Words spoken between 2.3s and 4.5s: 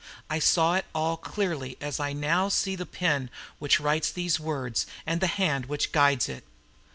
see the pen which writes these